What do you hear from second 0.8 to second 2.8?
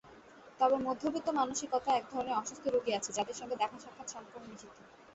মধ্যবিত্ত মানসিকতায় একধরনের অসুস্থ